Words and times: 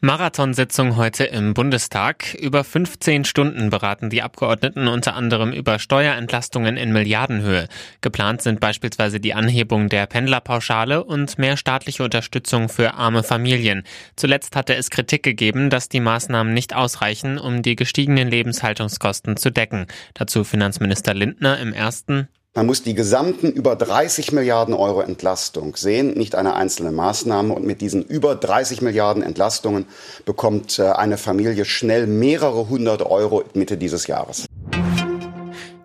Marathonsitzung 0.00 0.94
heute 0.94 1.24
im 1.24 1.54
Bundestag. 1.54 2.34
Über 2.34 2.62
15 2.62 3.24
Stunden 3.24 3.68
beraten 3.68 4.10
die 4.10 4.22
Abgeordneten 4.22 4.86
unter 4.86 5.16
anderem 5.16 5.50
über 5.50 5.80
Steuerentlastungen 5.80 6.76
in 6.76 6.92
Milliardenhöhe. 6.92 7.66
Geplant 8.00 8.40
sind 8.40 8.60
beispielsweise 8.60 9.18
die 9.18 9.34
Anhebung 9.34 9.88
der 9.88 10.06
Pendlerpauschale 10.06 11.02
und 11.02 11.36
mehr 11.38 11.56
staatliche 11.56 12.04
Unterstützung 12.04 12.68
für 12.68 12.94
arme 12.94 13.24
Familien. 13.24 13.82
Zuletzt 14.14 14.54
hatte 14.54 14.76
es 14.76 14.90
Kritik 14.90 15.24
gegeben, 15.24 15.68
dass 15.68 15.88
die 15.88 15.98
Maßnahmen 15.98 16.54
nicht 16.54 16.76
ausreichen, 16.76 17.36
um 17.36 17.62
die 17.62 17.74
gestiegenen 17.74 18.28
Lebenshaltungskosten 18.28 19.36
zu 19.36 19.50
decken. 19.50 19.88
Dazu 20.14 20.44
Finanzminister 20.44 21.12
Lindner 21.12 21.58
im 21.58 21.72
ersten 21.72 22.28
man 22.58 22.66
muss 22.66 22.82
die 22.82 22.94
gesamten 22.94 23.52
über 23.52 23.76
30 23.76 24.32
Milliarden 24.32 24.74
Euro 24.74 25.00
Entlastung 25.00 25.76
sehen, 25.76 26.14
nicht 26.14 26.34
eine 26.34 26.56
einzelne 26.56 26.90
Maßnahme. 26.90 27.54
Und 27.54 27.64
mit 27.64 27.80
diesen 27.80 28.02
über 28.02 28.34
30 28.34 28.82
Milliarden 28.82 29.22
Entlastungen 29.22 29.86
bekommt 30.24 30.80
äh, 30.80 30.90
eine 30.90 31.18
Familie 31.18 31.64
schnell 31.64 32.08
mehrere 32.08 32.68
hundert 32.68 33.02
Euro 33.02 33.44
Mitte 33.54 33.76
dieses 33.76 34.08
Jahres. 34.08 34.46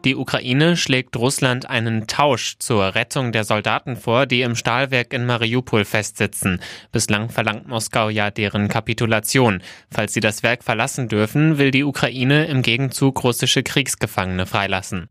Die 0.03 0.15
Ukraine 0.15 0.75
schlägt 0.75 1.15
Russland 1.15 1.69
einen 1.69 2.07
Tausch 2.07 2.55
zur 2.57 2.95
Rettung 2.95 3.31
der 3.31 3.43
Soldaten 3.43 3.95
vor, 3.95 4.25
die 4.25 4.41
im 4.41 4.55
Stahlwerk 4.55 5.13
in 5.13 5.27
Mariupol 5.27 5.85
festsitzen. 5.85 6.59
Bislang 6.91 7.29
verlangt 7.29 7.67
Moskau 7.67 8.09
ja 8.09 8.31
deren 8.31 8.67
Kapitulation. 8.67 9.61
Falls 9.91 10.13
sie 10.13 10.21
das 10.21 10.41
Werk 10.41 10.63
verlassen 10.63 11.07
dürfen, 11.07 11.59
will 11.59 11.69
die 11.69 11.83
Ukraine 11.83 12.47
im 12.47 12.63
Gegenzug 12.63 13.23
russische 13.23 13.61
Kriegsgefangene 13.61 14.47
freilassen. 14.47 15.07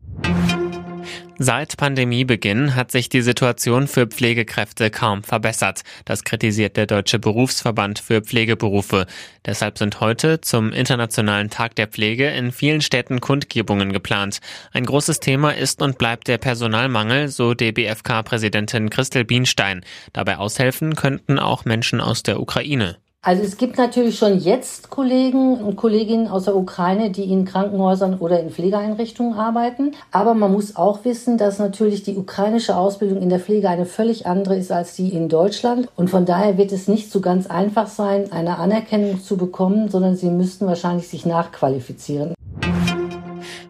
Seit 1.39 1.77
Pandemiebeginn 1.77 2.75
hat 2.75 2.91
sich 2.91 3.09
die 3.09 3.23
Situation 3.23 3.87
für 3.87 4.05
Pflegekräfte 4.05 4.91
kaum 4.91 5.23
verbessert. 5.23 5.81
Das 6.05 6.23
kritisiert 6.23 6.77
der 6.77 6.85
Deutsche 6.85 7.17
Berufsverband 7.17 7.97
für 7.97 8.21
Pflegeberufe. 8.21 9.07
Deshalb 9.43 9.79
sind 9.79 9.99
heute 9.99 10.41
zum 10.41 10.71
Internationalen 10.71 11.49
Tag 11.49 11.75
der 11.75 11.87
Pflege 11.87 12.29
in 12.29 12.51
vielen 12.51 12.81
Städten 12.81 13.19
Kundgebungen 13.19 13.93
geplant. 13.93 14.41
Ein 14.73 14.85
großes 14.85 15.19
Thema 15.21 15.55
ist 15.55 15.81
und 15.81 15.97
bleibt 15.97 16.27
der 16.27 16.37
Personalmangel, 16.37 17.29
so 17.29 17.55
DBFK-Präsidentin 17.55 18.91
Christel 18.91 19.25
Bienstein. 19.25 19.83
Dabei 20.13 20.37
aushelfen 20.37 20.95
könnten 20.95 21.39
auch 21.39 21.65
Menschen 21.65 21.99
aus 21.99 22.21
der 22.21 22.39
Ukraine. 22.39 23.02
Also 23.25 23.41
es 23.41 23.55
gibt 23.55 23.77
natürlich 23.77 24.17
schon 24.17 24.37
jetzt 24.37 24.89
Kollegen 24.89 25.55
und 25.55 25.77
Kolleginnen 25.77 26.27
aus 26.27 26.43
der 26.43 26.57
Ukraine, 26.57 27.09
die 27.09 27.31
in 27.31 27.45
Krankenhäusern 27.45 28.19
oder 28.19 28.41
in 28.41 28.49
Pflegeeinrichtungen 28.49 29.39
arbeiten. 29.39 29.93
Aber 30.11 30.33
man 30.33 30.51
muss 30.51 30.75
auch 30.75 31.05
wissen, 31.05 31.37
dass 31.37 31.57
natürlich 31.57 32.03
die 32.03 32.17
ukrainische 32.17 32.75
Ausbildung 32.75 33.21
in 33.21 33.29
der 33.29 33.39
Pflege 33.39 33.69
eine 33.69 33.85
völlig 33.85 34.27
andere 34.27 34.57
ist 34.57 34.73
als 34.73 34.97
die 34.97 35.13
in 35.13 35.29
Deutschland. 35.29 35.87
Und 35.95 36.09
von 36.09 36.25
daher 36.25 36.57
wird 36.57 36.73
es 36.73 36.89
nicht 36.89 37.13
so 37.13 37.21
ganz 37.21 37.47
einfach 37.47 37.87
sein, 37.87 38.29
eine 38.33 38.57
Anerkennung 38.57 39.21
zu 39.21 39.37
bekommen, 39.37 39.87
sondern 39.87 40.17
sie 40.17 40.29
müssten 40.29 40.67
wahrscheinlich 40.67 41.07
sich 41.07 41.25
nachqualifizieren. 41.25 42.33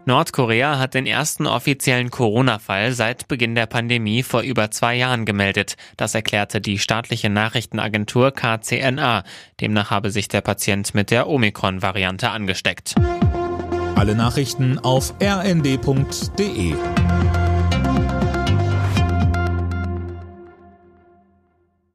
Nordkorea 0.06 0.80
hat 0.80 0.96
den 0.96 1.06
ersten 1.06 1.48
offiziellen 1.48 2.10
Corona-Fall 2.10 2.92
seit 2.92 3.28
Beginn 3.30 3.56
der 3.56 3.68
Pandemie 3.68 4.22
vor 4.22 4.42
über 4.42 4.70
zwei 4.70 4.96
Jahren 4.96 5.26
gemeldet. 5.26 5.76
Das 5.96 6.14
erklärte 6.14 6.60
die 6.60 6.78
staatliche 6.78 7.30
Nachrichtenagentur 7.30 8.32
KCNA. 8.32 9.24
Demnach 9.62 9.92
habe 9.92 10.12
sich 10.12 10.28
der 10.28 10.42
Patient 10.42 10.94
mit 10.94 11.10
der 11.10 11.28
Omikron-Variante 11.28 12.30
angesteckt. 12.30 12.96
Alle 13.96 14.16
Nachrichten 14.16 14.78
auf 14.80 15.14
rnd.de 15.22 16.76